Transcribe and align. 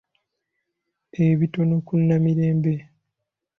Ebitono 1.27 1.75
ku 1.85 1.93
Namirembe. 2.07 2.73